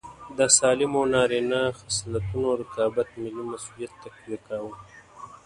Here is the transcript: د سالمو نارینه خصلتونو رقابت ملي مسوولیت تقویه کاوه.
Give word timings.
د 0.37 0.39
سالمو 0.57 1.01
نارینه 1.13 1.61
خصلتونو 1.79 2.49
رقابت 2.61 3.07
ملي 3.23 3.43
مسوولیت 3.51 3.93
تقویه 4.03 4.39
کاوه. 4.47 4.73